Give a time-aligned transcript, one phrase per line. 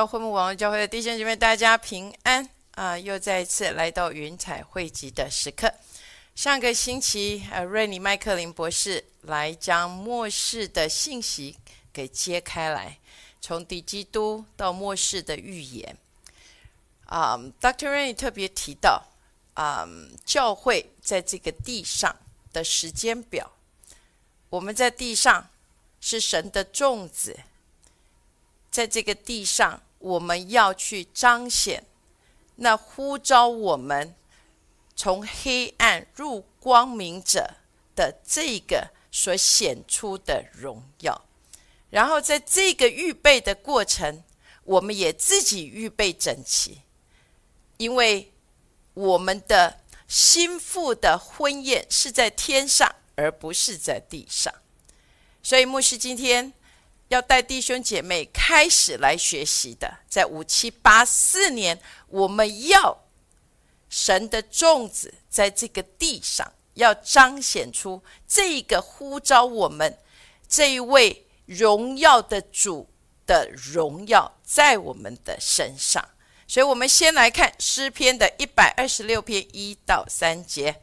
[0.00, 2.98] 耀会幕网络教会的弟兄姐妹，大家平安啊！
[2.98, 5.70] 又再一次来到云彩汇集的时刻。
[6.34, 11.58] 上个星期，呃，瑞尼麦克林博士来将末世的信息
[11.92, 12.98] 给揭开来，
[13.42, 15.94] 从敌基督到末世的预言。
[17.04, 17.90] 啊，Dr.
[17.90, 19.06] Rain 特别提到，
[19.52, 19.86] 啊，
[20.24, 22.16] 教会在这个地上
[22.54, 23.52] 的时间表，
[24.48, 25.50] 我们在地上
[26.00, 27.40] 是神的种子。
[28.70, 31.84] 在这个地上，我们要去彰显
[32.56, 34.14] 那呼召我们
[34.96, 37.54] 从黑暗入光明者
[37.94, 41.26] 的这个所显出的荣耀。
[41.90, 44.22] 然后，在这个预备的过程，
[44.64, 46.80] 我们也自己预备整齐，
[47.76, 48.32] 因为
[48.94, 54.52] 我们的心腹的婚宴是在天上，而不是在地上。
[55.42, 56.54] 所以，牧师今天。
[57.10, 63.02] 要带弟兄姐妹开始来学习的，在五七八四年，我们要
[63.88, 69.98] 神的种子在这个地上，要彰显出这个呼召我们
[70.48, 72.88] 这一位荣耀的主
[73.26, 76.10] 的荣耀在我们的身上。
[76.46, 80.82] 所以，我们先来看诗篇的一百二十六篇一到三节。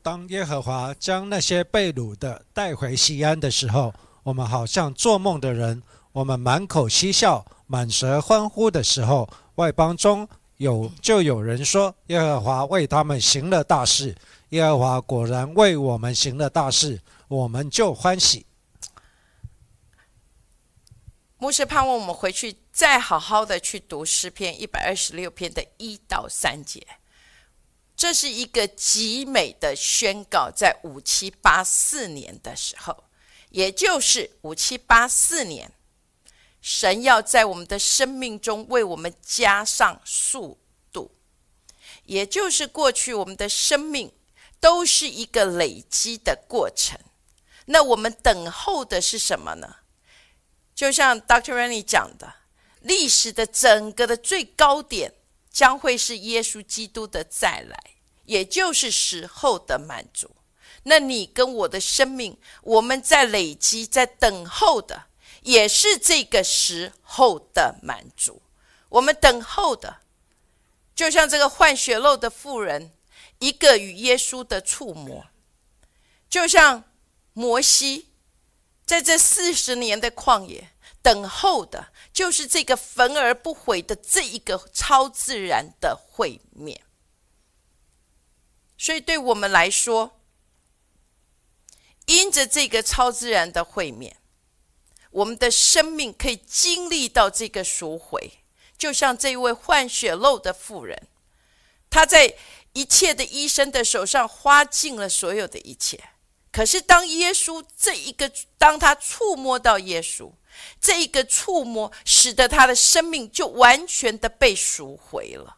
[0.00, 3.92] 当耶和华将那些被掳的带回西安的时候。
[4.24, 14.16] 我们好像做梦的人，我们满口嬉笑、满舌欢呼的时候，外邦中有就有人说：“耶和华为他们行了大事。”
[14.50, 18.46] 耶和华果然为我们行了大事，我们就欢喜。
[21.36, 26.86] 牧师盼望我们回去再好好的去读诗篇一百二十六篇的一到三节，
[27.94, 33.03] 这是一个极美的宣告，在五七八四年的时候。
[33.54, 35.70] 也就是五七八四年，
[36.60, 40.58] 神要在我们的生命中为我们加上速
[40.92, 41.14] 度。
[42.04, 44.12] 也就是过去我们的生命
[44.58, 46.98] 都是一个累积的过程。
[47.66, 49.76] 那我们等候的是什么呢？
[50.74, 51.54] 就像 Dr.
[51.54, 52.34] Rennie 讲的，
[52.80, 55.14] 历史的整个的最高点
[55.48, 57.78] 将会是耶稣基督的再来，
[58.24, 60.28] 也就是时候的满足。
[60.84, 65.06] 那你跟我的生命，我们在累积，在等候的，
[65.42, 68.42] 也是这个时候的满足。
[68.90, 69.98] 我们等候的，
[70.94, 72.92] 就像这个换血肉的妇人，
[73.38, 75.26] 一个与耶稣的触摸，
[76.28, 76.84] 就像
[77.32, 78.10] 摩西
[78.86, 80.70] 在这四十年的旷野
[81.02, 86.82] 等候的，就是这个焚而不毁的这一个超自然的会面。
[88.76, 90.20] 所以，对我们来说，
[92.06, 94.16] 因着这个超自然的会面，
[95.10, 98.40] 我们的生命可以经历到这个赎回，
[98.76, 101.08] 就像这位换血肉的妇人，
[101.88, 102.36] 她在
[102.74, 105.98] 一切的医生的手上花尽了所有的一切。
[106.52, 110.30] 可是当耶稣这一个，当他触摸到耶稣，
[110.80, 115.56] 这一个触摸，使得他的生命就完全的被赎回了。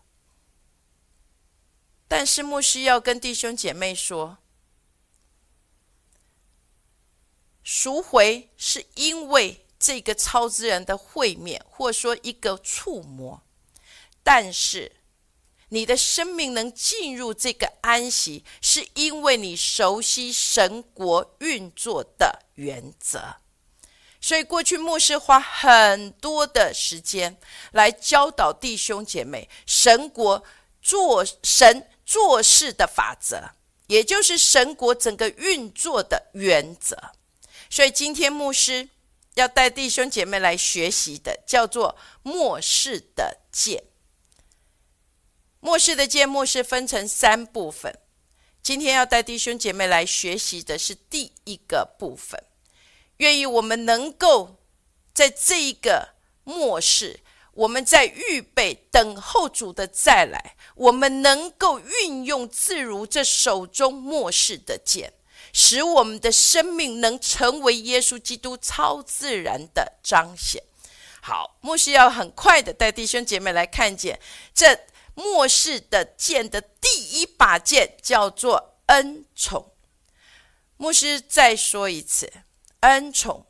[2.07, 4.39] 但是牧师要跟弟兄姐妹说。
[7.69, 13.43] 赎回是因为这个超自然的会面，或说一个触摸，
[14.23, 14.93] 但是
[15.71, 23.35] 你的生命能进入这个安息，是因为你熟悉神国运作的原则。
[24.21, 27.37] 所以过去牧师花很多的时间
[27.73, 30.45] 来教导弟兄姐妹神国
[30.81, 33.51] 做神做事的法则，
[33.89, 36.97] 也就是神国整个运作的原则。
[37.71, 38.89] 所以今天牧师
[39.35, 43.85] 要带弟兄姐妹来学习的，叫做末世的剑。
[45.61, 47.99] 末世的剑，末世分成三部分。
[48.63, 52.43] 今天要带弟兄姐妹来学习的是第一个部分。
[53.19, 54.57] 愿意我们能够
[55.13, 56.15] 在这一个
[56.45, 57.21] 末世，
[57.53, 65.13] 我们在预备等候主的再来，我们能够运用自如这手中末世的剑。
[65.59, 70.63] 使我们的生命能成为耶稣基督超自然的彰显。
[71.23, 74.21] 好，牧师要很快的带弟兄姐妹来看见
[74.53, 74.79] 这
[75.15, 79.73] 末世的剑的第一把剑，叫做恩宠。
[80.77, 82.31] 牧师再说一次，
[82.81, 83.47] 恩宠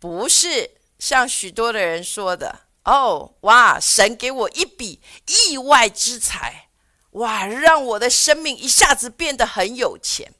[0.00, 6.68] 不是像许多的人说的哦，哇，神给我一笔意外之财，
[7.12, 10.34] 哇，让我的生命一下子变得很有钱。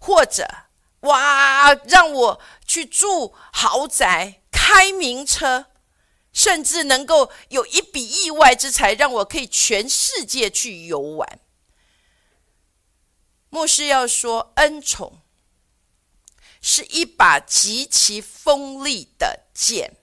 [0.00, 0.48] 或者，
[1.00, 5.66] 哇，让我去住豪宅、开名车，
[6.32, 11.40] 甚至能够有一笔意外之财，让我可以全世界去游玩。
[13.48, 15.22] 牧师要说，恩宠
[16.60, 19.96] 是一把极其锋利的剑。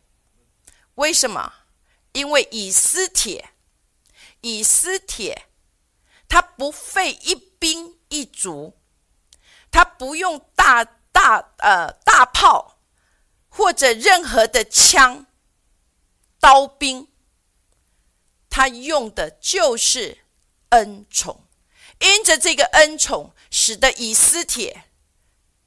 [0.96, 1.54] 为什么？
[2.14, 3.50] 因为以斯帖，
[4.42, 5.48] 以斯帖，
[6.30, 8.78] 他不费一兵一卒，
[9.74, 12.78] 他不用大大呃大炮
[13.50, 15.26] 或者任何的枪
[16.40, 17.10] 刀兵，
[18.50, 20.20] 他用的就是
[20.70, 21.46] 恩宠。
[22.00, 24.86] 因着这个恩宠，使得以斯帖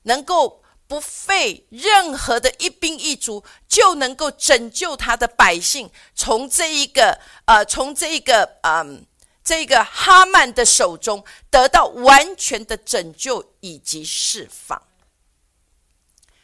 [0.04, 0.62] 能够。
[0.88, 9.04] 不费任何的一兵一卒，就能够拯救他的百姓，从这一个呃，从这一个嗯，
[9.46, 14.82] 这个哈曼的手中得到完全的拯救以及释放。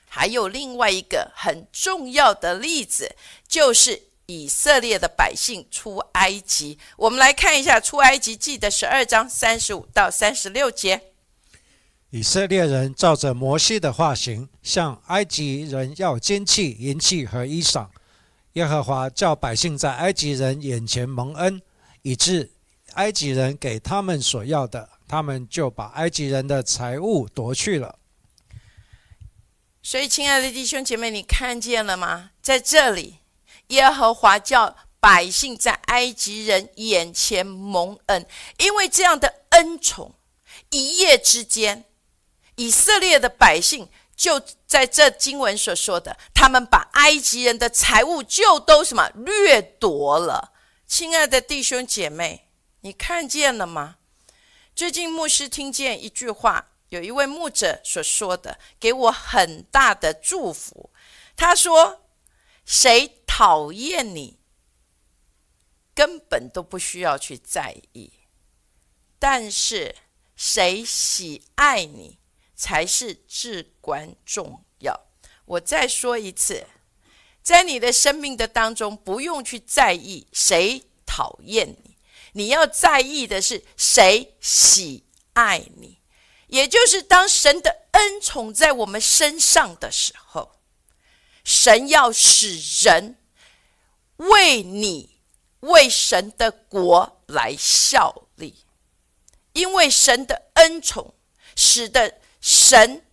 [0.08, 3.16] 还有另外一个很重要的例子，
[3.48, 6.78] 就是以色列的百姓出埃及。
[6.96, 11.08] 我们来看一下出埃及记的十二章三十五到三十六节。
[12.10, 17.88] 以色列人照着摩西的话行，向埃及人要金器、银器和衣裳。
[18.52, 21.62] 耶和华叫百姓在埃及人眼前蒙恩，
[22.02, 22.51] 以致
[22.94, 27.98] 埃及人给他们所要的，他们就把埃及人的财物夺去了。
[29.82, 32.30] 所以，亲爱的弟兄姐妹，你看见了吗？
[32.40, 33.18] 在这里，
[33.68, 38.26] 耶和华叫百姓在埃及人眼前蒙恩，
[38.58, 40.14] 因为这样的恩宠，
[40.70, 41.84] 一夜之间。
[42.56, 50.52] 以色列的百姓就在这经文所说的，他们把埃及人的财物就都什么掠夺了。
[50.86, 52.46] 亲爱的弟兄姐妹，
[52.82, 53.98] 你看见了吗？
[54.74, 60.90] 最近牧师听见一句话，有一位牧者所说的，给我很大的祝福。
[61.36, 62.04] 他说
[62.64, 64.38] ：“谁讨厌你，
[65.94, 68.10] 根本都不需要去在意；
[69.18, 69.96] 但是
[70.36, 72.18] 谁喜爱你。”
[72.54, 75.08] 才是至关重要。
[75.46, 76.64] 我再说一次，
[77.42, 81.91] 在你的生命的当中，不用去在意谁讨厌你，
[82.32, 85.98] 你要在意的是谁喜爱你。
[86.48, 90.60] 也就是当神的恩宠在我们身上的时候，
[91.44, 93.16] 神要使人
[94.16, 95.18] 为你
[95.60, 98.64] 为神的国来效力，
[99.52, 101.14] 因为神的恩宠
[101.56, 102.20] 使得。
[102.44, 103.06] 神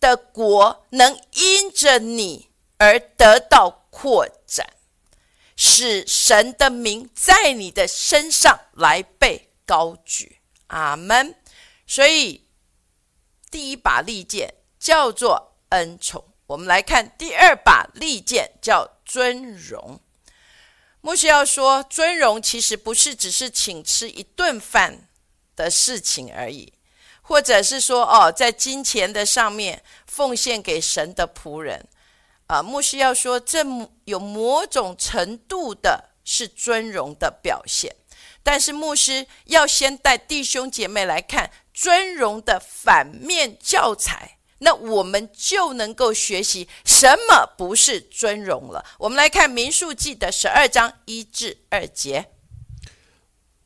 [0.00, 4.36] 的国能因着你而得到扩展，
[5.56, 10.38] 使神的名在你的身上来被高举。
[10.68, 11.34] 阿门。
[11.86, 12.46] 所以
[13.50, 16.24] 第一把利剑叫做恩宠。
[16.46, 20.00] 我们来看第二把利剑叫尊荣。
[21.00, 25.08] 牧师要说，尊荣其实不是只是请吃一顿饭
[25.56, 26.72] 的事情而已。
[27.22, 31.88] 或者是说，哦，在金钱的上面奉献给神的仆人，
[32.52, 33.64] 啊，牧师要说，这
[34.04, 37.96] 有某种程度的是尊荣的表现。
[38.42, 48.84] 但是牧师要先带弟兄姐妹来看尊荣的反面教材，那我们就能够学习什么不是尊荣了。
[48.98, 52.26] 我们来看民数记的十二章一至二节，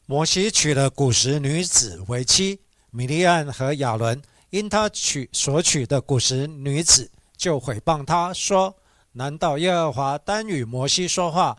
[0.05, 2.61] 摩西娶了古时女子为妻。
[2.93, 8.77] 米利安和亚伦因他娶所娶的古时女子，就毁谤他说
[9.13, 11.59] ：“难道耶和华单与摩西说话，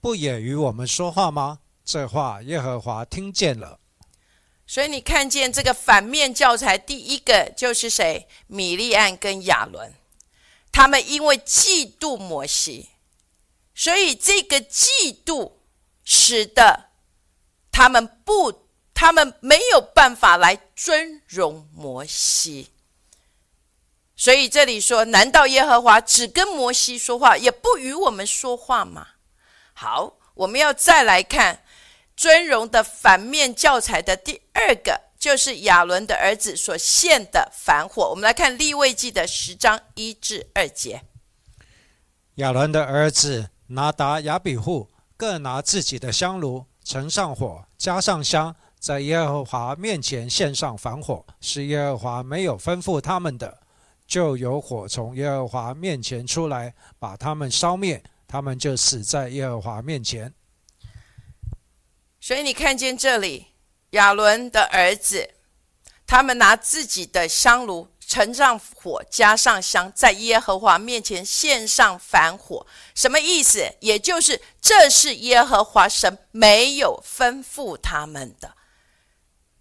[0.00, 3.78] 不也与我们说话吗？”这话耶和华听见了。
[4.66, 8.26] 所以你看见这个反面教材，第一个就是谁？
[8.46, 9.94] 米利安跟亚伦，
[10.70, 12.90] 他们因为嫉妒摩西，
[13.74, 15.52] 所以这个嫉妒
[16.04, 16.90] 使得
[17.70, 18.62] 他们不。
[18.94, 22.68] 他们没有办法来尊荣摩西，
[24.22, 29.04] 所以这里说：难道耶和华只跟摩西说话，也不与我们说话吗？
[29.72, 31.64] 好，我们要再来看
[32.16, 38.10] 尊荣的反面教材的第二个，就是亚伦的儿子所献的反火。
[38.10, 41.02] 我们来看立位记的十章一至二节：
[42.36, 48.54] 亚伦的儿子拿达、亚比户各拿自己的香炉，盛上火，加上香。
[48.78, 53.61] 在耶和华面前献上反火，是耶和华没有吩咐他们的，
[54.06, 60.34] 就有火从耶和华面前出来，把他们烧灭，他们就死在耶和华面前。
[62.20, 63.46] 所以你看见这里，
[63.90, 65.30] 亚伦的儿子，
[66.06, 72.66] 他们拿自己的香炉盛上火，加上香，在耶和华面前献上凡火。
[72.94, 73.74] 什么意思？
[73.80, 78.54] 也就是这是耶和华神没有吩咐他们的。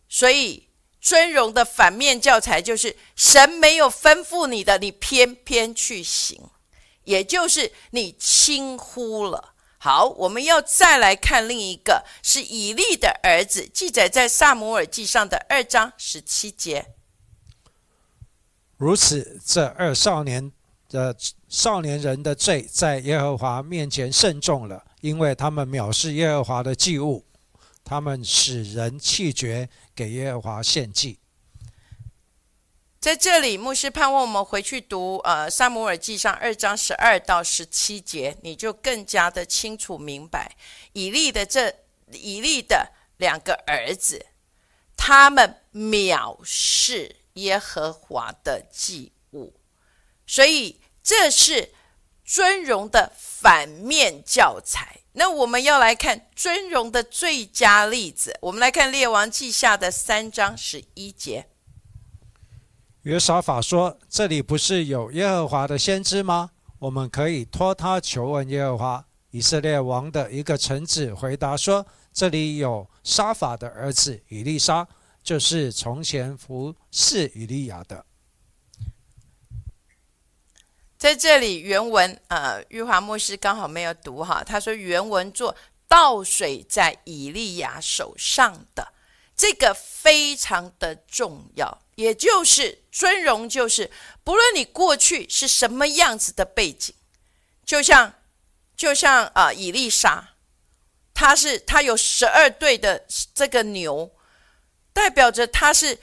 [0.10, 0.68] 所以
[1.02, 6.40] 尊荣的反面教材就是神没有吩咐你的，你偏偏去行，
[7.06, 9.56] 也就是你轻忽了。
[9.80, 16.94] 好，我们要再来看另一个，是以利的儿子，记载在萨姆尔记上的二章十七节。
[18.78, 20.52] 如此，这二少年
[20.88, 21.16] 的
[21.50, 27.26] 少年人的罪，在耶和华面前甚重了，因为他们藐视耶和华的祭物，
[27.84, 31.20] 他们使人弃绝给耶和华献祭。
[33.00, 40.56] 在这里，牧师盼望我们回去读呃《萨姆尔记上》二章十二到十七节，你就更加的清楚明白
[40.94, 41.74] 以利的这
[42.12, 44.28] 以利的两个儿子，
[44.96, 49.56] 他们藐视耶和华的祭物，
[50.28, 51.74] 所以这是
[52.34, 55.02] 尊荣的反面教材。
[55.12, 61.48] 那我们要来看尊荣的最佳例子，我们来看《列王记下》的三章十一节。
[63.02, 66.52] 约沙法说：“这里不是有耶和华的先知吗？
[66.80, 74.88] 我们可以托他求问耶和华。”以色列王的一个臣子回答说：“这里有沙法的儿子以利沙，
[75.22, 78.06] 就是从前服侍以利亚的。”
[81.02, 85.56] 在这里原文，呃，玉华牧师刚好没有读哈，他说原文做
[85.88, 88.94] 倒水在以利亚手上的。
[89.36, 93.90] 这个非常的重要，也就是尊荣，就是
[94.24, 96.94] 不论你过去是什么样子的背景，
[97.66, 98.14] 就像
[98.78, 100.36] 就像啊，以丽莎，
[101.16, 104.12] 他是他有十二对的这个牛，
[104.94, 105.98] 代表着他是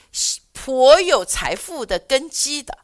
[0.53, 2.77] 颇有财富的根基的。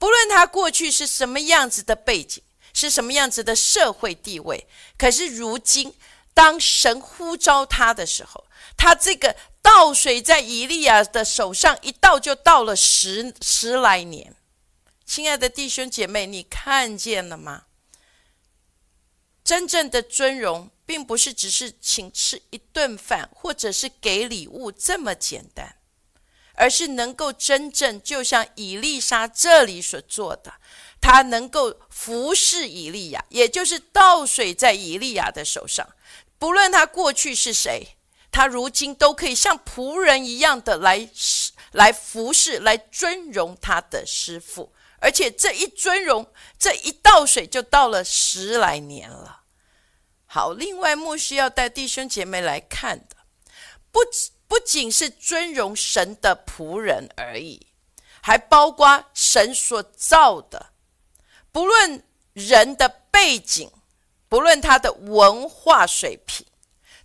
[0.00, 2.42] 不论他过去是什么样子的背景，
[2.74, 4.66] 是什么样子的社会地位，
[4.98, 5.94] 可是如今
[6.34, 8.44] 当神呼召他的时候，
[8.76, 9.36] 他这个。
[9.62, 14.34] 倒水在以利亚的手上一倒就倒了十十来年，
[15.04, 17.66] 亲爱的弟兄姐妹，你看见了吗？
[19.44, 25.76] 真正的尊荣，并不是只是请吃一顿饭，或者是给礼物这么简单，
[26.54, 30.52] 而是能够真正就像以利沙这里所做的，
[31.00, 35.88] 他能够服侍以利亚，也就是倒水在以利亚的手上，
[36.38, 37.96] 不论他过去是谁。
[38.32, 41.10] 他如今都可以像仆人一样的来
[41.72, 49.40] 来服侍、来尊荣他的师傅，而且这一尊荣，这一倒水就倒了十来年了。
[50.26, 53.16] 好，另外牧师要带弟兄姐妹来看的，
[53.90, 57.68] 不止不仅是尊荣神的仆人而已，
[58.20, 60.72] 还包括神所造的，
[61.52, 62.02] 不论
[62.32, 63.70] 人的背景，
[64.28, 66.44] 不论他的文化水平。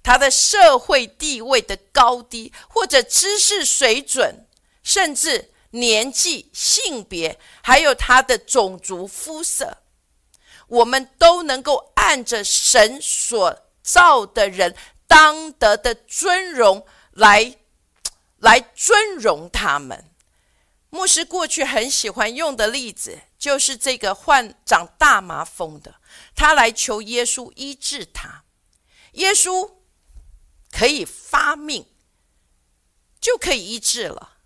[0.02, 4.48] 他的社会地位的高低，或者知识水准，
[4.82, 9.78] 甚至年纪、性别，还有他的种族肤色，
[10.68, 14.76] 我们都能够按着神所造的人
[15.08, 17.58] 当得的尊荣来，
[18.40, 20.12] 来尊荣他们。
[20.90, 25.96] 牧师过去很喜欢用的例子，就是这个患长大麻风的，
[26.34, 28.46] 他来求耶稣医治他，
[29.14, 29.74] 耶稣。
[30.78, 31.86] 可以发命，
[33.22, 34.40] 就可以医治了。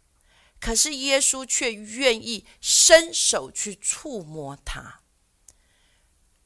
[0.59, 4.99] 可是耶稣却愿意伸手去触摸他。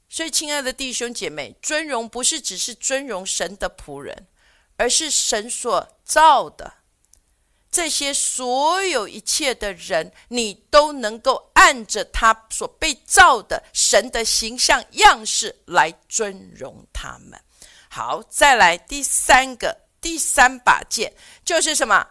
[0.07, 4.27] 所以，亲爱的弟兄姐妹，尊荣不是只是尊荣神的仆人，
[4.83, 6.73] 而是神所造的
[7.71, 17.41] 这些所有一切的人，你都能够按着他所被造的神的形象样式来尊荣他们。
[17.89, 22.09] 好，再来第三个，第三把剑就是什么？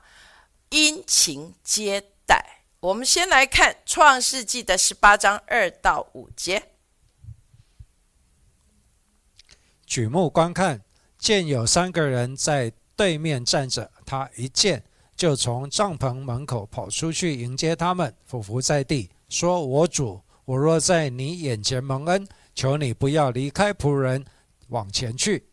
[0.71, 2.64] 殷勤接待。
[2.81, 6.71] 我们先来看创世纪的十八章二到五节。
[9.87, 10.83] 举目观看，
[11.23, 13.88] 见有三个人在对面站着。
[14.05, 14.83] 他一见，
[15.14, 22.26] 就从帐篷门口跑出去迎接他们，俯伏在地，说：“我主，我若在你眼前蒙恩，
[22.57, 24.25] 求你不要离开仆人，
[24.71, 25.47] 往前去。”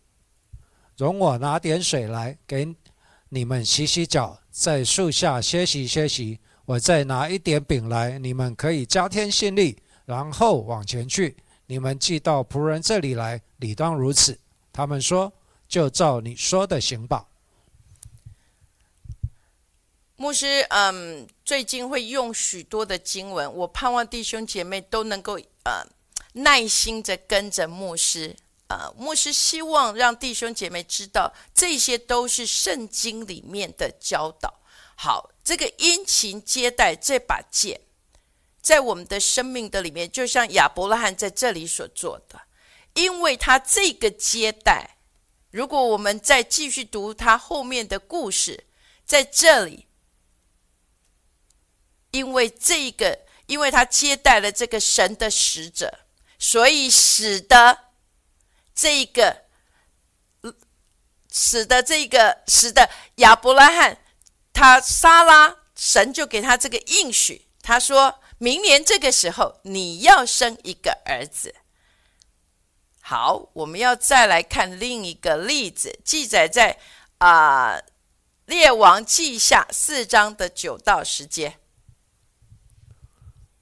[0.98, 2.76] 容我拿点水来给
[3.30, 6.40] 你们洗洗脚，在树下歇息歇息。
[6.66, 11.38] 我再拿一点饼来，你们可以加添心力，然后往前去。
[11.68, 14.36] 你们寄到仆人这里来，理当如此。
[14.74, 15.32] 他们说
[15.70, 17.28] ：“就照你说的行吧。”
[20.18, 25.88] 牧师，嗯，最近会用许多的经文，我盼望弟兄姐妹都能够呃
[26.34, 28.36] 耐心的跟着牧师。
[28.68, 34.60] 呃，牧师希望让弟兄姐妹知道，这些都是圣经里面的教导。
[34.96, 37.80] 好，这个殷勤接待这把剑，
[38.62, 42.42] 在我们的生命的里面，就像亚伯拉罕在这里所做的，
[42.94, 44.98] 因为他这个接待，
[45.52, 48.66] 如果我们再继续读他后面的故事，
[49.06, 49.88] 在这里。
[52.12, 56.00] 因为这个，因为他接待了这个神的使者，
[56.40, 57.92] 所以使得
[58.74, 59.44] 这个，
[61.32, 64.00] 使得这个，使得亚伯拉罕，
[64.52, 71.54] 他撒拉，神就给他这个应许，他说明年这个时候你要生一个儿子。
[73.10, 76.78] 好，我们要再来看另一个例子，记载在
[77.18, 77.82] 啊
[78.46, 81.56] 列王记下四章的九到十节。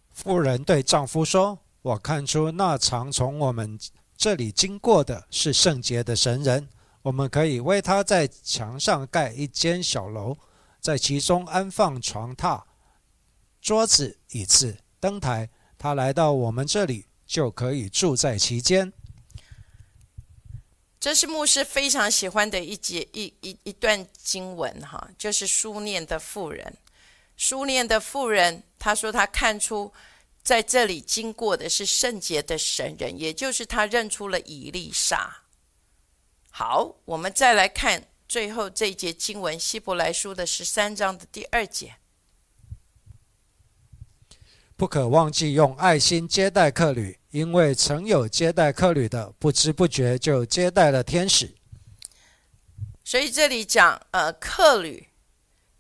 [0.10, 3.80] 妇人对丈夫说：“我看出那常从我们
[4.18, 6.68] 这里经过的是圣洁的神人，
[7.04, 10.36] 我们可以为他在墙上盖一间小楼，
[10.82, 12.64] 在其中安放床榻、
[13.62, 15.50] 桌子、椅子、灯台。
[15.78, 18.92] 他来到我们这里，就可以住在其间。”
[21.00, 26.76] 这是牧师非常喜欢的一节一一一段经文，哈，就是书念的妇人。
[27.36, 29.94] 书念的妇人，他说他看出
[30.42, 35.44] 在这里经过的是圣洁的神人，也就是他认出了以利沙。
[36.50, 41.98] 好，我们再来看最后这一节经文，希伯来书的十三章的第二节。
[44.78, 51.54] 不可忘记用爱心接待客旅，因为曾有接待客旅的，不知不觉就接待了天使。
[53.04, 55.08] 所以这里讲，呃，客旅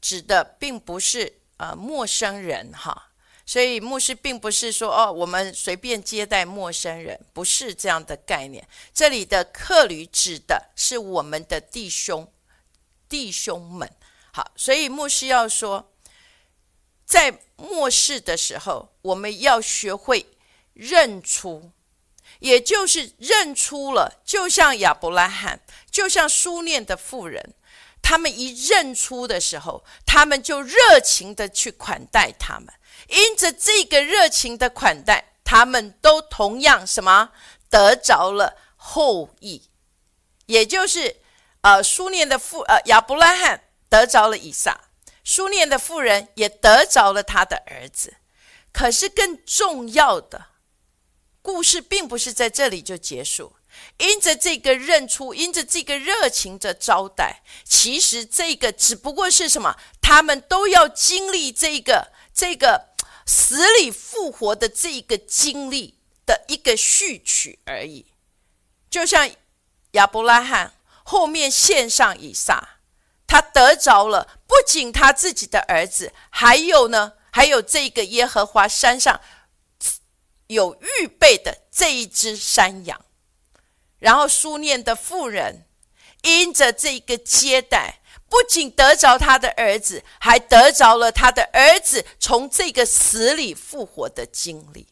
[0.01, 1.35] 指的并不是。
[1.59, 3.09] 呃，陌生人哈，
[3.43, 8.63] 所以牧师并不是说哦，我们随便接待陌生人，不是这样的概念。
[8.93, 12.31] 这里的客旅指的是我们的弟兄
[13.09, 13.91] 弟兄们。
[14.31, 15.91] 好，所以牧师要说，
[17.07, 20.25] 在末世的时候，我们要学会
[20.73, 21.71] 认出，
[22.39, 27.53] 也就是认出了，就像亚伯拉罕，就像苏念的妇人。
[28.01, 32.73] 他们一认出的时候，他们就热情的去款待他们。
[33.07, 37.31] 因着这个热情的款待，他们都同样什么
[37.69, 39.61] 得着了后裔，
[40.47, 41.17] 也就是
[41.61, 44.86] 呃，苏念的妇呃亚伯拉罕得着了以撒，
[45.27, 48.15] 书念的妇人也得着了他的儿子。
[48.71, 50.45] 可是更重要的
[51.41, 53.57] 故事，并不是在这里就结束。
[53.97, 59.75] 因着这个认出，因着这个热情的招待，其实这个只不过是什么？
[60.01, 68.05] 他们都要经历这个这个死里复活的这个经历的一个序曲而已。
[68.89, 69.29] 就像
[69.91, 72.76] 亚伯拉罕后面献上以撒，
[73.27, 79.19] 他得着了不仅他自己的儿子，还有呢，还有这个耶和华山上
[80.47, 83.05] 有预备的这一只山羊。
[83.99, 85.65] 然后书念的妇人，
[86.21, 94.87] 因着这个接待，不仅得着他的儿子，还得着了他的儿子从这个死里复活的经历。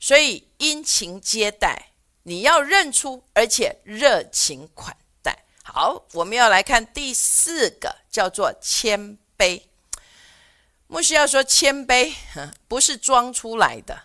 [0.00, 1.92] 所以殷勤接待，
[2.24, 4.96] 你要认出，而且热情款。
[5.66, 9.62] 好，我们要来看第四个，叫做谦卑。
[10.86, 12.14] 牧师要说谦卑，
[12.68, 14.02] 不是装出来的。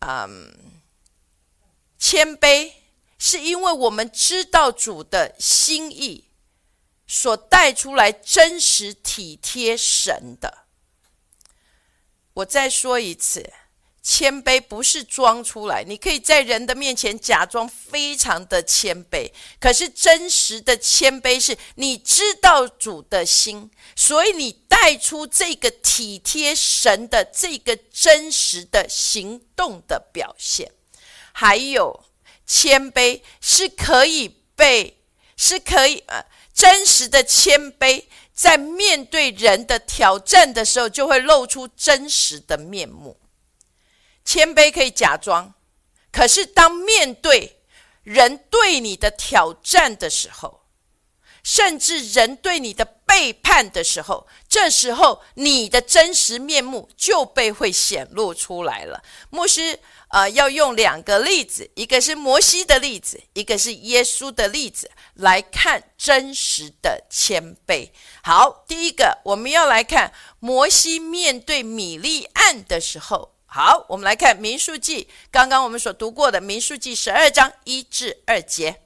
[0.00, 0.82] 嗯。
[1.96, 2.72] 谦卑，
[3.18, 6.24] 是因为我们知道主的心意
[7.06, 10.64] 所带出来真实体贴神的。
[12.32, 13.52] 我再说一次，
[14.02, 15.84] 谦卑不是装出来。
[15.86, 30.72] 你可以在人的面前假装非常的谦卑，可是真实的谦卑是你知道主的心，所以你带出这个体贴神的这个真实的行动的表现。
[31.32, 32.04] 还有
[32.46, 34.98] 谦卑是可以被，
[35.36, 43.16] 是可以呃真实的谦卑，在面对人的挑战的时候，就会露出真实的面目。
[44.30, 45.54] 谦卑可以假装，
[46.12, 47.64] 可是当面对
[48.04, 50.60] 人对你的挑战的时候，
[51.42, 59.02] 甚至人对你的背叛的时候，这时候你的真实面目就被会显露出来了。
[59.30, 67.90] 牧师，呃，要用两个例子，一个是摩西的例子，一个是耶稣的例子，来看真实的谦卑。
[68.22, 73.34] 好，第一个我们要来看摩西面对米利暗的时候。
[73.52, 78.82] 好，我们来看民数记，刚刚我们所读过的民数记十二章一至二节。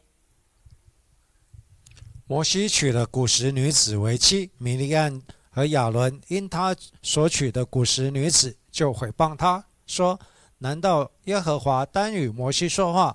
[2.27, 5.21] 摩西娶了古时女子为妻，米利暗。
[5.51, 10.19] 和亚伦因他所娶的古时女子，就毁谤他说
[10.59, 13.15] ：“难道耶和华单与摩西说话，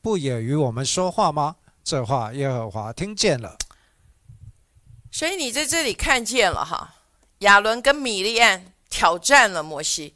[0.00, 3.56] 不也与我们说话吗？”这话耶和华听见了。
[5.10, 6.94] 所以你在这里看见了哈，
[7.38, 10.14] 亚伦跟米利安挑战了摩西，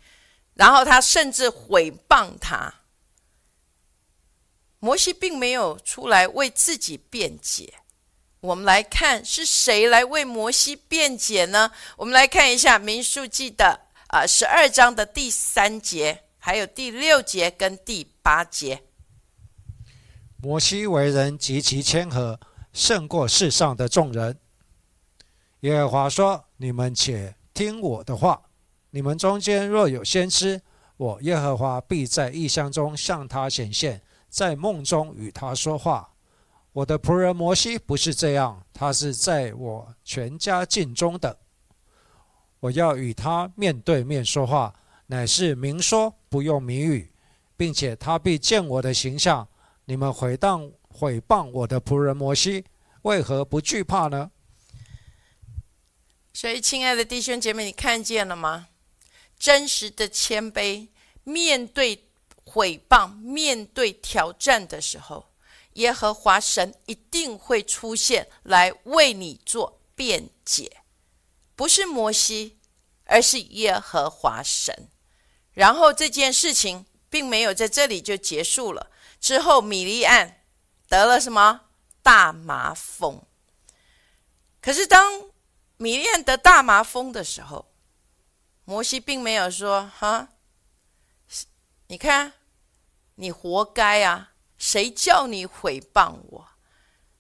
[0.55, 2.75] 然后他甚至毁谤他。
[4.79, 7.75] 摩西并没有出来为自己辩解。
[8.41, 11.73] 我们来看是谁来为摩西辩解呢？
[11.97, 18.83] 我们来看一下《民数记》的啊十二章的第三节，还有第六节跟第八节。
[20.37, 22.39] 摩西为人极其谦和，
[22.75, 24.39] 胜过世上的众人。
[25.61, 28.44] 耶和华说：“你们且听我的话。
[28.95, 30.63] 你们中间若有先知，
[30.97, 36.09] 我耶和华必在异象中向他显现，在梦中与他说话。”
[36.73, 41.37] 我的仆人摩西不是这样，他是在我全家境中的。
[42.61, 44.73] 我要与他面对面说话，
[45.09, 47.11] 乃是明说，不用谜语，
[47.57, 49.49] 并且他必见我的形象。
[49.87, 52.65] 你们毁谤毁谤我的仆人摩西，
[53.03, 54.31] 为何不惧怕呢？
[56.33, 58.69] 所以，亲爱的弟兄姐妹，你看见了吗？
[59.45, 60.89] 真实的谦卑，
[61.23, 62.09] 面对
[62.47, 65.27] 毁谤、面对挑战的时候。
[65.75, 70.79] 耶和华神一定会出现来为你做辩解，
[71.55, 72.59] 不是摩西，
[73.05, 74.89] 而是耶和华神。
[75.53, 78.91] 然后这件事情并没有在这里就结束了。
[79.21, 80.41] 之后米利安
[80.89, 81.67] 得了什么
[82.03, 83.21] 大麻风？
[84.63, 85.25] 可是当
[85.77, 87.74] 米利安得大麻风的时候，
[88.65, 90.29] 摩西并没有说：“哈，
[91.89, 92.33] 你看，
[93.17, 96.49] 你活该啊。”谁叫你毁谤我？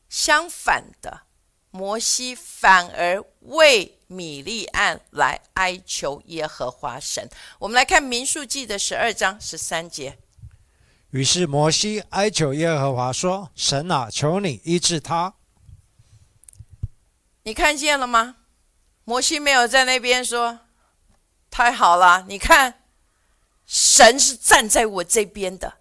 [0.09, 1.22] 相反的，
[1.70, 7.28] 摩西反而为米利暗来哀求耶和华神。
[7.59, 10.18] 我们来看民数记的十二章十三节。
[11.11, 15.35] 于是摩西哀求耶和华说：“神啊，求你医治他。”
[17.42, 18.37] 你看见了吗？
[19.04, 20.61] 摩西没有在那边说
[21.56, 22.82] ：“太好了，你看，
[23.64, 25.74] 神是站在我这边的。”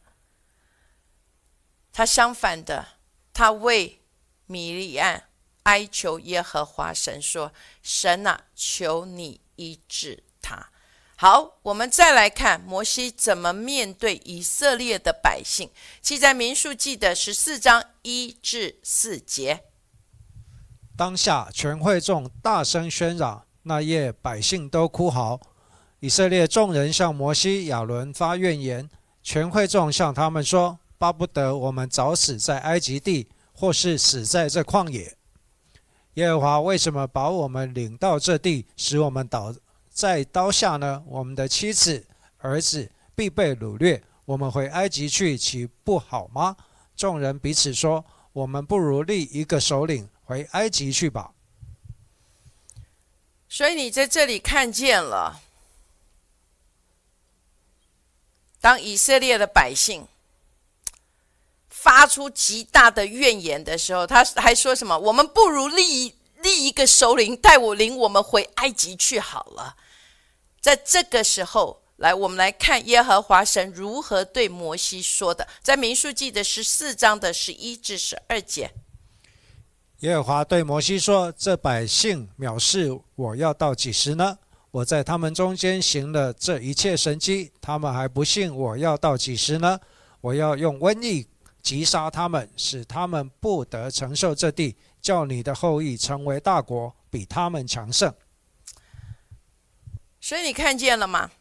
[1.92, 3.00] 他相反的，
[3.34, 4.04] 他为
[4.46, 5.24] 米利安
[5.64, 10.70] 哀求耶和华神说：“神啊，求你医治他。”
[11.18, 15.72] 好，我们再来看摩西怎么面对以色列的百姓。
[16.00, 19.64] 记在民数记的十四章一至四节。
[20.96, 25.40] 当下全会众大声喧嚷，那夜百姓都哭嚎。
[26.04, 28.90] 以色列众人向摩西、亚伦发怨言，
[29.22, 30.78] 全会众向他们说。
[30.98, 35.16] 巴不得我们早死在埃及地，或是死在这旷野。
[36.16, 39.56] 耶和华为什么把我们领到这地，使我们倒
[39.90, 41.02] 在刀下呢？
[41.08, 42.06] 我们的妻子、
[42.40, 46.58] 儿子必被掳掠，我们回埃及去，岂不好吗？
[46.98, 51.32] 众人彼此说：“我们不如立一个首领回埃及去吧。”
[53.48, 55.40] 所以你在这里看见了，
[58.64, 60.08] 当以色列的百姓。
[61.68, 64.98] 发出极大的怨言的时候，他还说什么？
[64.98, 69.76] 我们不如立立一个首领，带我领我们回埃及去好了。
[70.62, 78.72] 在这个时候，来我们来看耶和华神如何对摩西说的，在民数记的十四章的十一至十二节。
[80.00, 84.38] 耶和华对摩西说：“这百姓藐视我要到几时呢？
[84.74, 89.80] 我在他们中间行了这一切神迹，他们还不信我要到几时呢？
[90.20, 91.28] 我要用瘟疫。”
[91.62, 98.14] 击杀他们，使他们不得承受这地，叫你的后裔成为大国，比他们强盛。
[100.20, 101.32] 所以你看见了吗？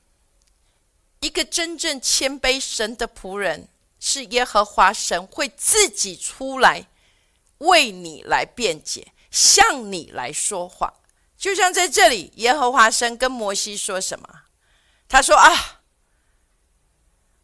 [1.19, 3.67] 一个真正谦卑神的仆人，
[3.99, 6.87] 是耶和华神会自己出来
[7.59, 10.95] 为你来辩解，向你来说话。
[11.43, 14.43] 就像在这里，耶和华神跟摩西说什么？
[15.09, 15.81] 他说啊。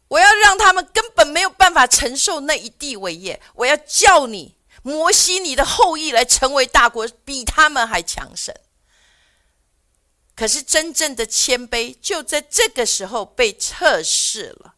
[0.07, 3.39] 我要让他们根本没有办法承受那一地为业。
[3.53, 8.55] 我要叫你摩西，你的后裔来成为大国，比他们还强盛。
[10.33, 14.75] 可是真正的谦卑就在这个时候被测试了。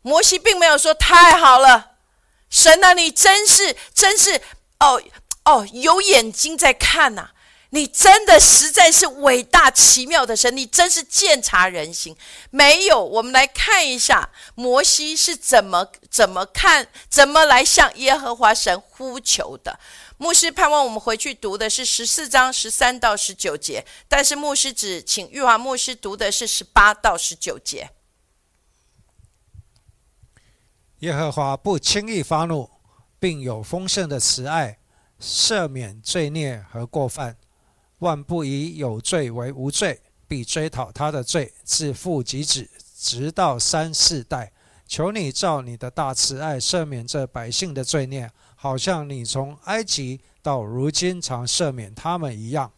[0.00, 1.96] 摩西并没有说太好了，
[2.48, 4.40] 神啊，你真是真是
[4.78, 5.02] 哦
[5.44, 7.32] 哦，有眼睛在看呐。
[7.74, 12.16] 你真的实在是伟大奇妙的神，你真是鉴察人心。
[12.50, 19.80] 没有，我们来看一下摩西是怎么怎么看，怎么来向耶和华神呼求的。
[20.18, 27.90] 牧师盼望我们回去读的是十四章十三到十九节，但是牧师只请玉华牧师读的是十八到十九节。
[31.00, 32.70] 耶和华不轻易发怒，
[33.18, 34.78] 并有丰盛的慈爱，
[35.20, 37.36] 赦免罪孽和过犯。
[38.04, 44.52] 万不以有罪为无罪，必追讨他的罪，自父及子，直到三四代。
[44.86, 52.70] 求你照你的大慈爱赦免这百姓的罪孽，好像你从埃及到如今常赦免他们一样。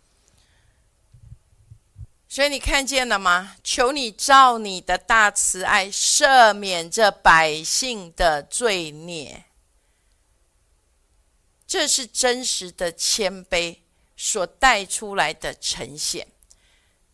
[2.28, 3.56] 所以你看见了吗？
[3.64, 9.44] 求你照你的大慈爱赦免这百姓的罪孽。
[11.66, 13.78] 这是真实的谦卑。
[14.16, 16.26] 所带出来的呈现，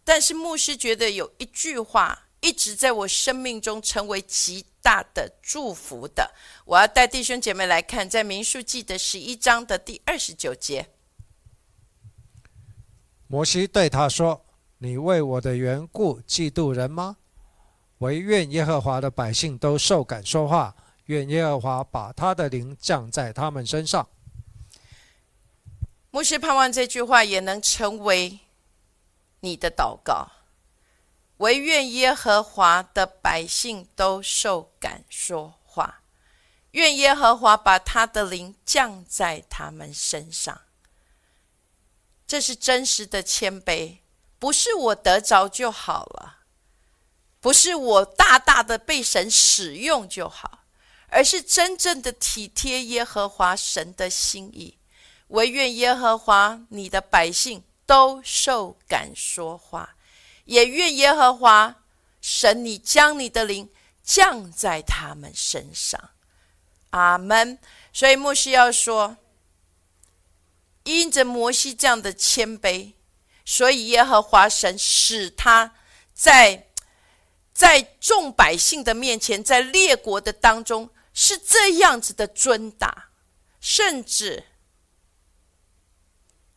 [0.05, 6.33] 但是牧师觉得有一句话一直在我生命中成为极大的祝福的。
[6.65, 10.91] 我要带弟兄姐妹来看，在民数记的十一章的第二十九节，
[13.27, 14.45] 摩西对他说
[14.79, 17.17] ：“你为我的缘故嫉妒人吗？
[17.99, 24.09] 唯愿耶和华的百姓都受感说话，愿耶和华把他的灵降在他们身上。”
[26.13, 28.41] 牧师盼望这句话也能成为
[29.41, 30.31] 你的祷告。
[31.39, 36.03] 唯愿耶和华的百姓都受感说话，
[36.73, 40.61] 愿耶和华把他的灵降在他们身上。
[42.27, 44.01] 这是真实的谦卑，
[44.39, 46.41] 不是我得着就好了，
[47.41, 50.65] 不是我大大的被神使用就好，
[51.09, 54.79] 而是真正的体贴耶和华神的心意。
[55.33, 59.97] 唯愿耶和华你的百姓都受感说话，
[60.45, 61.83] 也愿耶和华
[62.21, 63.71] 神你将你的灵
[64.03, 66.11] 降在他们身上。
[66.91, 67.59] 阿门。
[67.95, 69.17] 所以牧师要说，
[70.85, 72.93] 因着摩西这样的谦卑，
[73.47, 75.75] 所以耶和华神使他
[76.13, 76.69] 在
[77.55, 83.09] 在众百姓的面前，在列国的当中是这样子的尊大，
[83.61, 84.45] 甚至。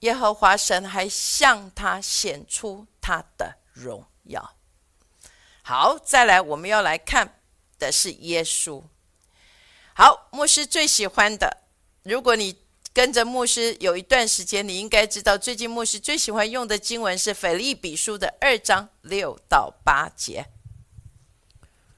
[0.06, 4.56] 耶和华神还向他显出他的荣耀。
[5.63, 7.39] 好，再来，我们要来看
[7.80, 8.84] 的是耶稣。
[9.96, 11.63] 好，牧师最喜欢的，
[12.04, 12.56] 如果你
[12.94, 20.46] 跟着牧师有一段时间，你应该知道，最近牧师最喜欢用的经文是腓利比书的二章六到八节。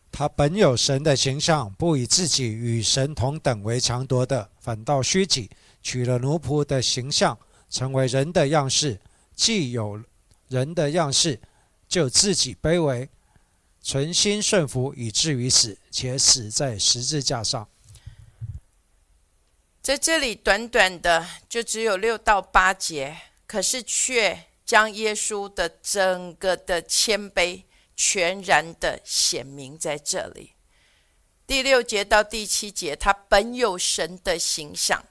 [0.09, 5.51] 他本有神的形象，不以自己与神同等为强夺的，反倒虚己，
[5.83, 7.37] 取了奴仆的形象。
[7.69, 8.99] 成为人的样式，
[9.35, 10.01] 既有
[10.47, 11.39] 人的样式，
[11.87, 13.09] 就自己卑微，
[13.81, 17.67] 存心顺服，以至于死，且死在十字架上。
[19.81, 27.63] 在这里，短短的就只有六到八节，可是却将耶稣的整个的谦卑
[27.95, 30.53] 全然的显明在这里。
[31.45, 35.05] 第六节到第七节，他本有神的形象。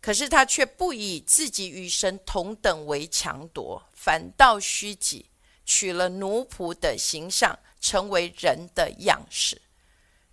[0.00, 5.26] 可是他却不以自己与神同等为强夺，反倒虚己，
[5.66, 9.60] 取了奴仆的形象，成为人的样式。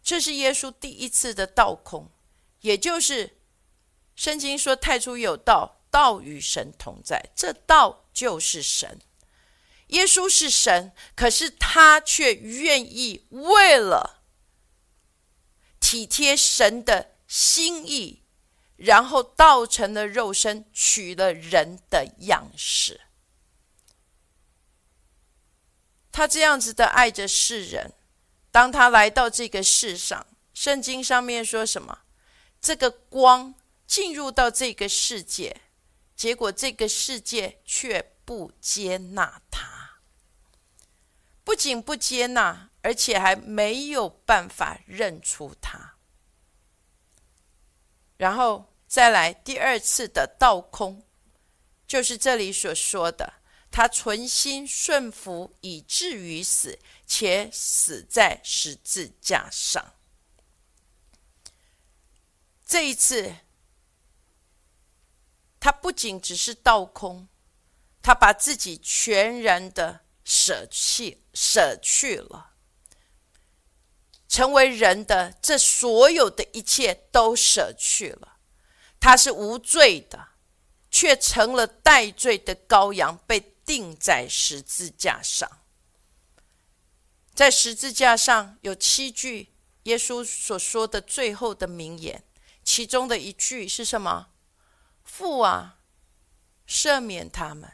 [0.02, 2.10] 这是耶稣第一次的道空，
[2.62, 3.38] 也就是
[4.16, 9.00] 圣经说：“太初有道，道与神同在，这道就是神。”
[9.88, 14.24] 耶稣是神，可是他却愿意为了
[15.80, 18.24] 体贴神的心意。
[18.78, 23.02] 然后道成了肉身，取了人的样式。
[26.12, 27.94] 他这样子的爱着世人，
[28.50, 32.00] 当他来到这个世上，圣经上面说什么？
[32.60, 33.54] 这个光
[33.86, 35.62] 进入到这个世界，
[36.16, 40.00] 结果这个世界却不接纳他，
[41.44, 45.97] 不仅不接纳，而且还没有办法认出他。
[48.18, 51.04] 然后再来第二次的倒空，
[51.88, 53.34] 就是这里所说的，
[53.70, 59.94] 他存心顺服，以至于死，且死在十字架上。
[62.66, 63.36] 这一次，
[65.60, 67.28] 他不仅只是倒空，
[68.02, 72.47] 他把自己全然的舍弃、舍去了，
[74.28, 78.38] 成为人的这所有的一切都舍去了。
[79.00, 80.30] 他是无罪的，
[80.90, 85.50] 却成了代罪的羔羊，被钉在十字架上。
[87.34, 92.24] 在十字架上有七句耶稣所说的最后的名言，
[92.64, 94.30] 其中的一句是什么？
[95.04, 95.78] 父啊，
[96.68, 97.72] 赦免他们。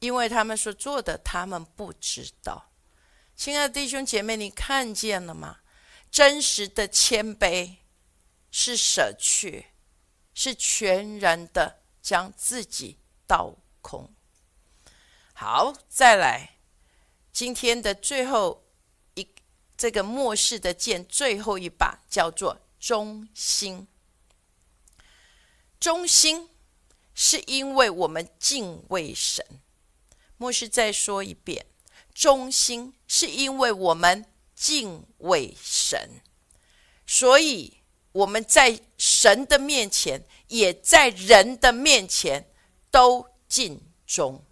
[0.00, 2.67] 因为他们所做的，他们不知道。
[3.38, 5.60] 亲爱的弟兄姐妹，你看见了吗？
[6.10, 7.76] 真实的谦卑
[8.50, 9.66] 是舍去，
[10.34, 12.98] 是全然的将自己
[13.28, 14.12] 倒空。
[15.32, 16.58] 好，再来，
[17.32, 18.66] 今天的最后
[19.14, 19.28] 一
[19.76, 23.86] 这个末世的剑，最后一把叫做忠心。
[25.78, 26.50] 忠心
[27.14, 29.46] 是因为我们敬畏神。
[30.36, 31.66] 牧师再说一遍，
[32.18, 36.20] 忠心是因为我们敬畏神，
[37.06, 37.78] 所以
[38.10, 42.50] 我们在神的面前，也在人的面前
[42.90, 44.44] 都尽忠，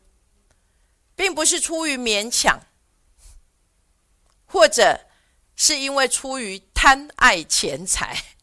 [1.16, 2.61] 并不是出于勉强，
[4.44, 5.00] 或者
[5.57, 8.37] 是因为出于贪爱钱财，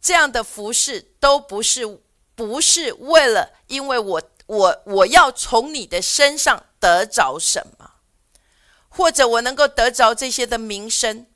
[0.00, 1.86] 这样的服饰都不是，
[2.34, 4.22] 不是为了因为我。
[4.46, 7.92] 我我要从你的身上得着什么，
[8.88, 11.28] 或者我能够得着这些的名声，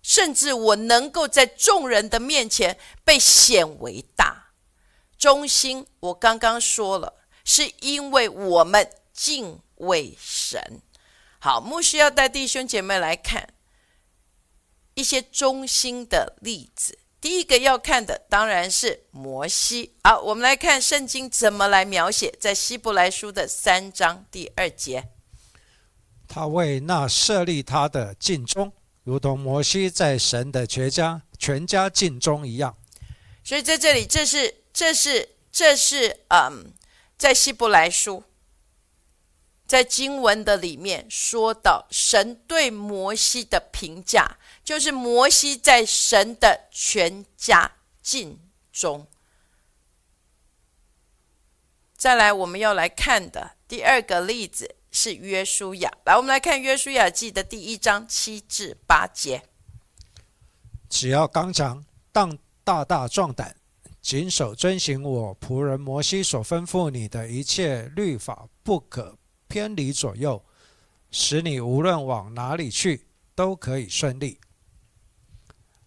[0.00, 4.52] 甚至我能够在众人的面前被显为大。
[5.18, 10.80] 中心我刚刚说了，是因为我们敬畏神。
[11.38, 13.52] 好，牧师要带弟兄姐妹来看
[14.94, 16.98] 一些中心的例子。
[17.24, 19.94] 第一个要看的当然是摩西。
[20.02, 25.08] 好，我们来看圣经怎么来描写，在希伯来书的三章第二节，
[26.28, 28.70] 他为那设立他的尽忠，
[29.04, 32.76] 如同摩西在神的全家全家尽忠一样。
[33.42, 36.74] 所以在这里，这是这是这是嗯，
[37.16, 38.22] 在希伯来书。
[39.66, 47.72] 在经文的里面说到，神对摩西的评价，就是摩西在神的全家
[48.02, 48.38] 尽
[48.72, 49.06] 忠。
[51.96, 55.90] 再来，我们要来看的第二个例子是约书亚。
[56.04, 59.42] 来，我们来看约书亚记的第一章七至八节。
[60.90, 63.56] 只要刚强，当大大壮胆，
[64.02, 69.16] 谨守遵行我仆人摩西所吩咐你的一切律法，不可。
[69.54, 70.44] 偏离左右，
[71.12, 74.40] 使你无论往哪里去都可以顺利。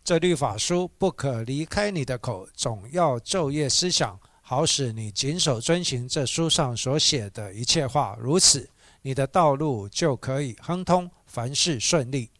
[0.05, 8.15] 这律法书不可离开你的口，总要昼夜思想，好使你谨守遵行这书上所写的一切话。
[8.17, 8.69] 如此，
[9.01, 12.31] 你的道路就可以亨通，凡事顺利。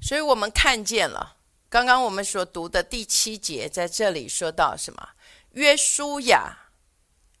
[0.00, 5.08] 所以，我们看见了刚刚我们所读的第七节，在这里说到什么？
[5.54, 6.56] 约书亚，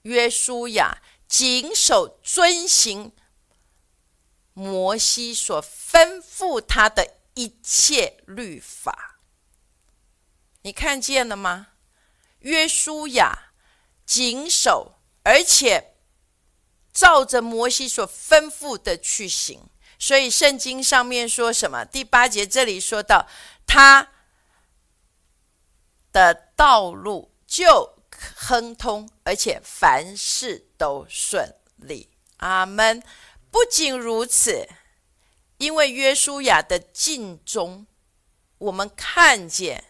[0.02, 1.00] 约书亚。
[1.28, 3.12] 谨守遵行
[4.52, 9.18] 摩西所吩咐他的一切律法，
[10.62, 11.68] 你看见了吗？
[12.38, 13.52] 约书亚
[14.04, 15.96] 谨守，而且
[16.92, 19.68] 照着摩西所吩咐的去行。
[19.98, 21.84] 所以圣经上面说什么？
[21.84, 23.28] 第八节这里说到
[23.66, 24.12] 他
[26.12, 27.95] 的道路就。
[28.34, 32.08] 亨通，而且凡事都顺利。
[32.38, 33.02] 阿门。
[33.48, 34.68] 不仅如此，
[35.56, 37.86] 因为约书亚的尽忠，
[38.58, 39.84] 我们看见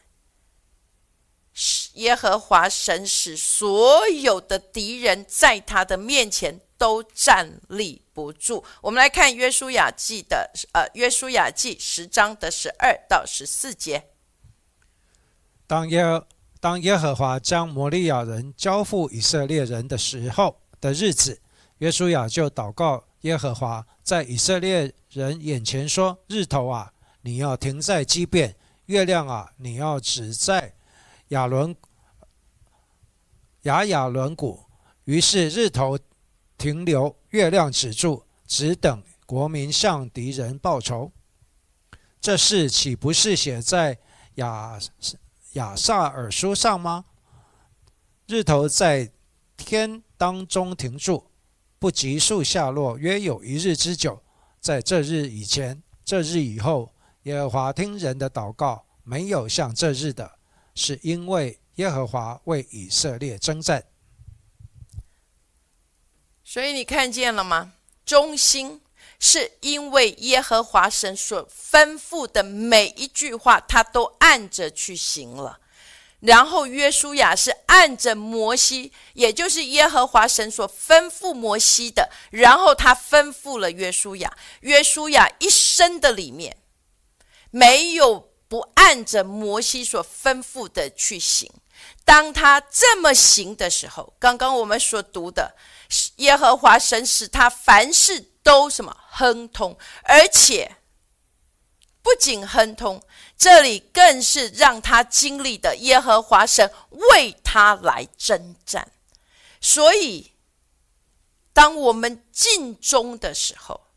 [1.95, 8.65] 耶和华神使所有的敌人在他的面前都站立不住。
[8.83, 14.11] 我们来看约书亚记的呃，约书亚记十章的十二到十四节。
[15.67, 16.23] 当耶。
[16.59, 21.41] 当耶和华将摩利亚人交付以色列人的时候的日子，
[21.79, 28.53] 约书亚就祷告耶和华，在以色列人眼前说：“日头啊，你要停在基变；
[28.87, 30.75] 月亮啊，你要止在
[31.29, 31.77] 亚伦
[33.63, 34.65] 雅亚伦谷。”
[35.05, 35.99] 于是日头
[36.59, 41.13] 停留，月亮止住，只等国民向敌人报仇。
[42.21, 43.99] 这事岂不是写在
[44.37, 44.79] 亚？
[45.57, 47.07] 亚萨尔书上吗？
[48.27, 49.11] 日头在
[49.57, 51.31] 天当中停住，
[51.79, 54.23] 不急速下落，约有一日之久。
[54.61, 56.93] 在这日以前，这日以后，
[57.23, 60.39] 耶和华听人的祷告，没有像这日的，
[60.75, 63.85] 是因为耶和华为以色列征战。
[66.45, 67.73] 所以，你，看见了吗？
[68.05, 68.81] 忠心
[69.19, 75.59] 是因为耶和华神所吩咐的每一句话，他都按着去行了。
[76.21, 84.37] 然后约书亚是按着摩西，也就是耶和华神所吩咐摩西的，然后他吩咐了约书亚。
[84.61, 86.57] 约书亚一生的里面，
[87.51, 91.51] 没有不按着摩西所吩咐的去行。
[92.05, 95.55] 当他这么行的时候，刚刚我们所读的，
[96.17, 100.77] 耶和华神使他凡事都什么亨通，而且
[102.01, 103.03] 不仅亨通。
[103.37, 106.73] 这里更是让他经历的耶和华神
[107.11, 108.93] 为他来征战，
[109.61, 110.33] 所以，
[111.53, 113.89] 当我们尽忠的时候，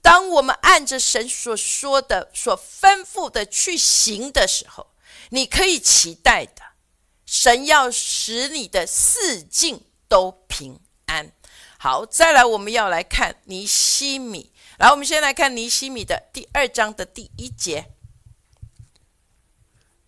[0.00, 4.94] 当我们按着神所说的、所吩咐的去行的时候，
[5.28, 6.62] 你可以期待的，
[7.26, 11.32] 神要使你的四境都平安。
[11.80, 14.50] 好，再来，我们要来看尼西米。
[14.78, 17.92] 来，我们先来看尼西米的第二章的第一节。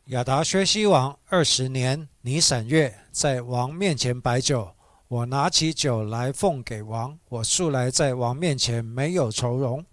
[0.07, 4.75] 亚达薛西王二十年，尼闪月，在王面前摆酒。
[5.07, 7.17] 我拿起酒来奉给王。
[7.29, 9.87] 我素来在王面前没有愁容。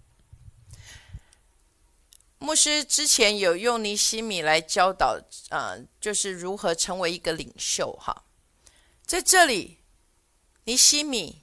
[2.38, 5.20] 牧师之前有用尼西米来教导，
[5.50, 7.92] 呃，就是如何成为一个领袖。
[8.00, 8.24] 哈，
[9.06, 9.78] 在这里，
[10.64, 11.42] 尼西米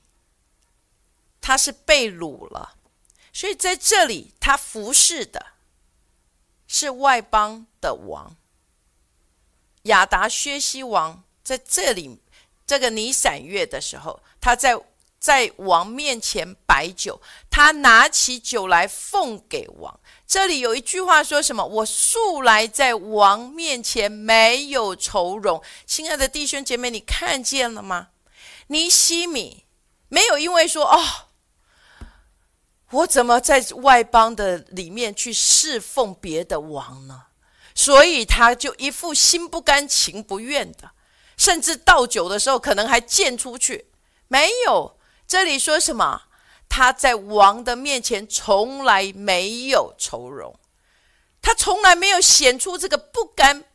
[1.48, 2.74] 他是被掳了，
[3.32, 5.46] 所以在这里他服侍的
[6.68, 8.36] 是外邦的王。
[9.84, 12.20] 亚达薛西王在这里，
[12.66, 14.76] 这个尼散月的时候，他在
[15.20, 17.22] 在王面前摆酒，
[17.52, 20.00] 他拿起酒来奉给王。
[20.26, 21.64] 这里有一句话说什么？
[21.64, 25.62] 我素来在王面前没有愁容。
[25.86, 28.10] 亲爱的弟兄姐妹，你看见了吗？
[28.70, 29.66] 尼西米
[30.08, 31.25] 没有因为说哦，
[32.92, 37.24] 我怎么在外邦的里面去侍奉别的王呢？
[37.74, 40.92] 所以他就一副心不甘情不愿的，
[41.36, 43.88] 甚至倒酒的时候可能还溅出去。
[44.28, 46.24] 没有，这里说什么？
[46.68, 50.58] 他在王的面前从来没有愁容，
[51.42, 53.66] 他从来没有显出这个不甘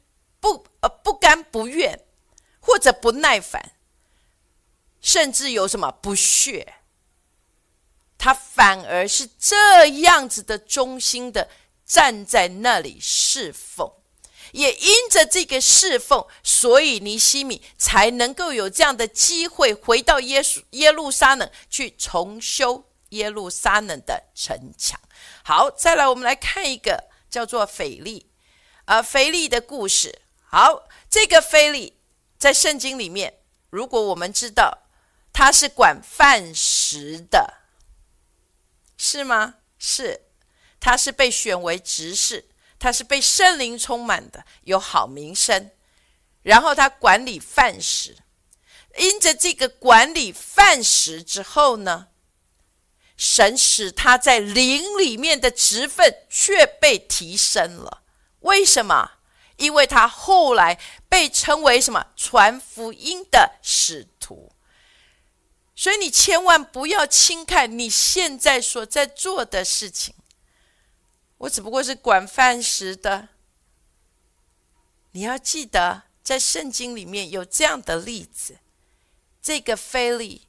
[0.40, 2.00] 不呃不甘不愿，
[2.60, 3.72] 或者不耐烦，
[5.00, 6.74] 甚至有什么不屑。
[8.20, 11.48] 他反而是这样子的忠心的。
[11.92, 13.90] 站在那里侍奉，
[14.52, 25.00] 也因着这个侍奉，所以尼西米才能够有这样的机会回到耶稣耶路撒冷去重修耶路撒冷的城墙。
[25.42, 28.30] 好，再来我们来看一个叫做腓力，
[28.84, 30.20] 呃，腓力的故事。
[30.44, 31.98] 好，这个腓力
[32.38, 33.40] 在圣经里面，
[33.70, 34.86] 如果我们知道
[35.32, 37.59] 他是管饭食的，
[39.02, 39.54] 是吗？
[39.78, 40.26] 是。
[40.78, 42.48] 他是被选为执事，
[42.78, 45.70] 他是被圣灵充满的，有好名声。
[46.42, 48.18] 然后他管理饭食，
[48.98, 52.08] 因着这个管理饭食之后呢，
[53.16, 58.02] 神使他在灵里面的职分却被提升了。
[58.40, 59.12] 为什么？
[59.56, 64.52] 因为他后来被称为什么传福音的使徒。
[65.80, 70.14] 所以你千万不要轻看你现在所在做的事情。
[71.38, 73.30] 我只不过是管饭食的。
[75.12, 78.58] 你要记得，在圣经里面有这样的例子：
[79.40, 80.46] 这个菲利，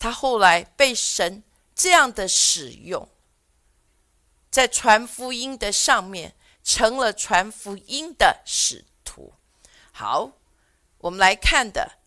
[0.00, 1.44] 他后来被神
[1.76, 3.08] 这样的使用，
[4.50, 6.34] 在传福音的上面
[6.64, 9.32] 成了传福音的使徒。
[9.92, 10.32] 好，
[10.98, 11.97] 我们来看的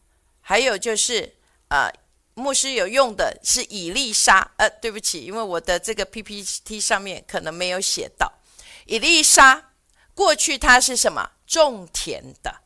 [0.42, 1.38] 还有就是
[1.70, 1.92] 呃。
[2.34, 8.40] 牧师有用的是以利沙，呃，对不起，因为我的这个 PPT 上面可能没有写到。
[8.86, 9.74] 以利沙
[10.16, 11.34] 过去他是什么？
[11.46, 12.62] 种田的。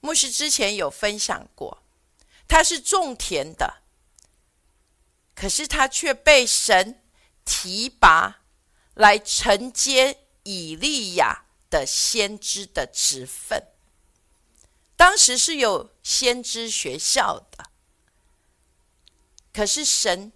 [0.00, 1.82] 牧师之前有分享过，
[2.46, 3.82] 他是种田的，
[5.34, 7.02] 可是他却被神
[7.44, 8.42] 提拔
[8.94, 13.60] 来承接以利亚的先知的职分。
[14.98, 17.70] 当时是有先知学校的。
[19.52, 20.32] 可是神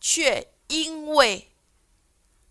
[0.00, 1.52] 却因为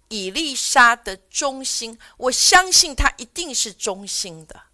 [0.10, 4.68] 以丽莎的忠心，我相信他一定是忠心的。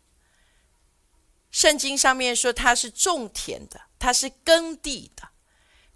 [1.50, 5.30] 圣经上面说他是种田的，他是耕地的，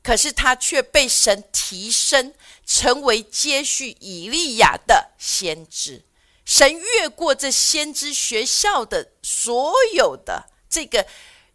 [0.01, 2.33] 可是他却被神提升，
[2.65, 6.05] 成为接续以利亚的先知。
[6.45, 11.05] 神越过这先知学校的所有的这个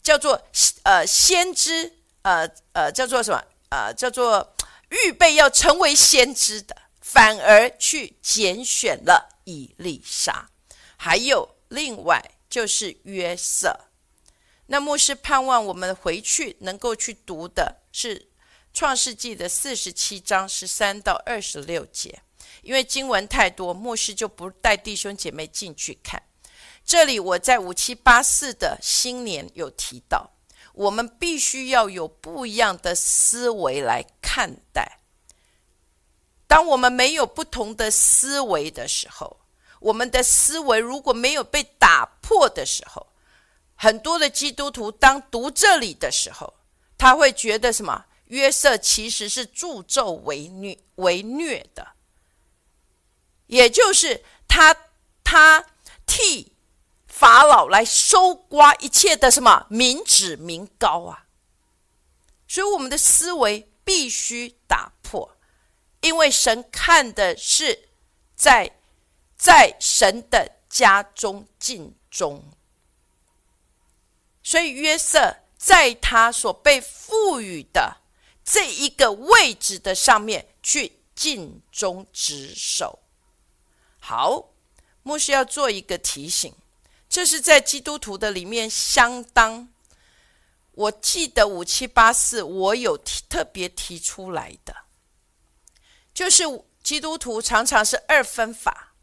[0.03, 0.41] 叫做
[0.85, 1.97] 呃先知。
[2.23, 3.43] 呃呃叫做什么？
[3.71, 4.55] 呃，叫做
[4.91, 10.51] 预备要成为先知的，反而去拣选了以利沙。
[10.99, 13.75] 还有另外就是约瑟。
[14.67, 18.29] 那牧师盼望我们回去能够去读的是
[18.75, 22.21] 创世纪的四十七章十三到二十六节，
[22.61, 26.23] 因为经文太多，牧师就不带弟兄姐妹进去看。
[26.91, 30.33] 这里我在五七八四的新年有提到，
[30.73, 34.99] 我们必须要有不一样的思维来看待。
[36.49, 39.39] 当我们没有不同的思维的时候，
[39.79, 43.07] 我们的思维如果没有被打破的时候，
[43.77, 46.55] 很多的基督徒当读这里的时候，
[46.99, 48.07] 他会觉得什么？
[48.25, 51.87] 约瑟其实是助纣为虐为虐的，
[53.47, 54.75] 也就是他
[55.23, 55.65] 他
[56.05, 56.50] 替
[57.21, 61.27] 法老来收刮一切的什么民脂民膏啊！
[62.49, 65.37] 所以我们的思维必须打破，
[66.01, 67.91] 因为神看的是
[68.35, 68.75] 在
[69.37, 72.43] 在神的家中尽忠。
[74.43, 77.99] 所以约瑟在他所被赋予的
[78.43, 83.01] 这一个位置的上面去尽忠职守。
[83.99, 84.49] 好，
[85.03, 86.55] 牧师要做一个提醒，
[87.11, 89.69] 这是在基督徒的里面相当，
[90.71, 94.77] 我记得五七八四我有提特别提出来的，
[96.15, 96.45] 就是
[96.85, 98.95] 基督徒常常是二分法，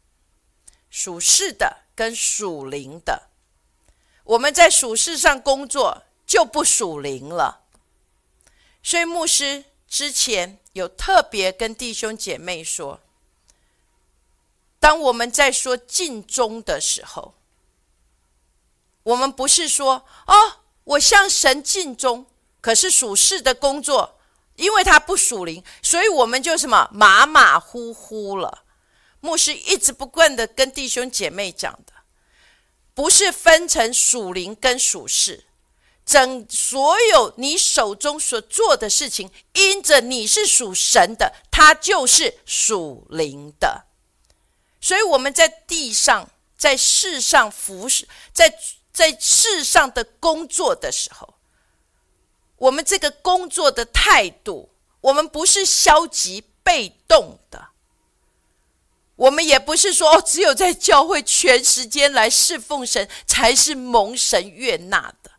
[0.88, 3.28] 属世的跟属灵的。
[4.24, 7.66] 我们在属世上工作就不属灵了，
[8.82, 13.02] 所以牧师之前有特别跟弟兄姐妹说：，
[14.80, 17.34] 当我们在说尽忠的时候，
[19.08, 20.34] 我们不是说哦，
[20.84, 22.26] 我向神尽忠，
[22.60, 24.18] 可是属世的工作，
[24.56, 28.64] 因为它不属灵，所以我们就什么马马虎虎了。
[29.20, 31.94] 牧师一直不断的跟弟兄姐妹讲的。
[32.94, 35.44] 不是分成属灵跟属世，
[36.04, 43.84] 整所有你手中所做的事情，因着你是属神的，它就是属灵的。
[44.80, 46.28] 所以我们在地上，
[46.58, 48.52] 在世上服侍，在
[48.98, 51.34] 在世上的工作的时候，
[52.56, 54.70] 我们这个工作的态度，
[55.00, 57.68] 我们不是消极被动的。
[59.14, 65.30] 我们也不是说哦，只有在教会全时间来侍奉神才是蒙神悦纳的，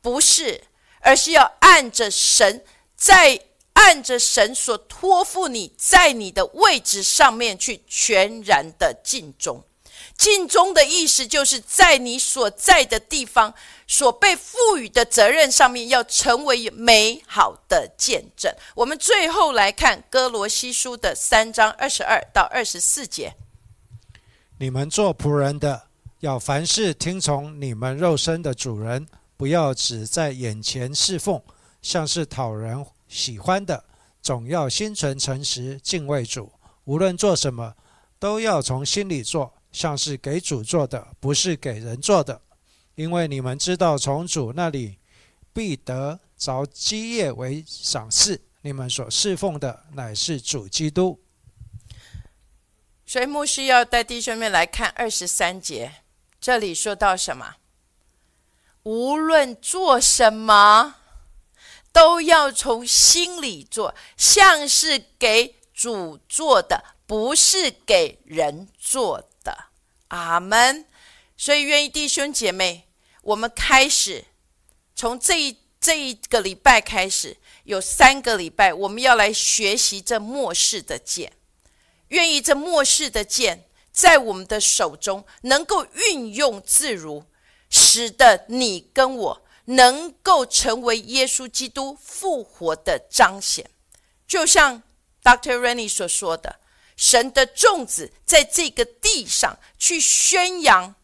[0.00, 0.64] 不是，
[1.00, 2.64] 而是要按着神
[2.96, 3.44] 在
[3.74, 9.62] 按着神所托付你在你的位置上面去全然的尽忠。
[10.16, 13.52] 尽忠的意思就是在你所在的地方
[13.88, 18.54] 所被赋予的责任上面，要成为美好的见证。
[18.76, 23.34] 我们最后来看哥罗西书的三章二十二到二十四节：
[24.58, 25.88] 你们做仆人的，
[26.20, 31.42] 要凡事听从你们肉身的主人，不要只在眼前侍奉，
[31.80, 33.84] 像是讨人喜欢的，
[34.22, 36.52] 总要心存诚实，敬畏主。
[36.84, 37.74] 无论做什么，
[38.20, 39.52] 都要从心里做。
[39.72, 42.40] 像是给主做的，不是给人做的，
[42.94, 44.98] 因为你们知道，从主那里
[45.52, 48.40] 必得着基业为赏赐。
[48.64, 51.18] 你们所侍奉的乃是主基督。
[53.04, 55.92] 所以牧师要带弟兄们来看二十三节，
[56.40, 57.56] 这里说到什么？
[58.84, 60.94] 无论做什么，
[61.92, 69.28] 都要从心里做，像是给主做的，不是给人做的。
[70.12, 70.84] 阿门。
[71.36, 72.86] 所以，愿意弟兄姐妹，
[73.22, 74.26] 我们开始
[74.94, 81.32] 从这一这一个礼拜开始，有三个礼拜，我们要来学习这末世的剑。
[82.08, 87.24] 愿意这末世的剑在我们的手中能够运用自如，
[87.70, 93.68] 使得你跟我能够成为耶稣基督复活的彰显。
[94.28, 94.82] 就像
[95.24, 95.58] Dr.
[95.58, 96.60] Rennie 所说的。
[97.02, 100.94] 神的种子在这个地上去宣扬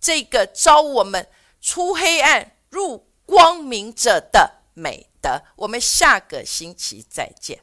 [0.00, 1.28] 这个招我们
[1.60, 5.40] 出黑暗入光明者的美德。
[5.54, 7.60] 我们下个星期再见。